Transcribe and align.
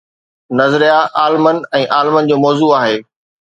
نظريه 0.59 0.95
عالمن 1.25 1.61
۽ 1.83 1.85
عالمن 1.99 2.33
جو 2.33 2.43
موضوع 2.49 2.77
آهي. 2.85 3.01